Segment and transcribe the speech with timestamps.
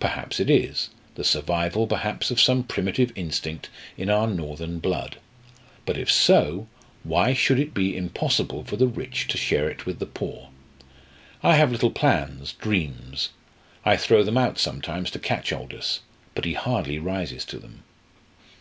[0.00, 5.18] Perhaps it is the survival, perhaps, of some primitive instinct in our northern blood
[5.84, 6.66] but, if so,
[7.04, 10.48] why should it be impossible for the rich to share it with the poor?
[11.40, 13.28] I have little plans dreams.
[13.84, 16.00] I throw them out sometimes to catch Aldous,
[16.34, 17.84] but he hardly rises to them!"